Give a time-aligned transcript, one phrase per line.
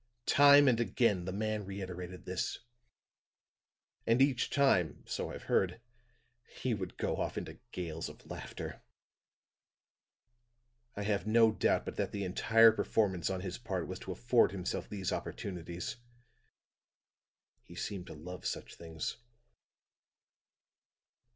[0.25, 2.57] Time and again the man reiterated this;
[4.07, 5.79] and each time, so I've heard,
[6.49, 8.81] he would go off into gales of laughter.
[10.95, 14.51] I have no doubt but that the entire performance on his part was to afford
[14.53, 15.97] himself these opportunities;
[17.61, 19.17] he seemed to love such things."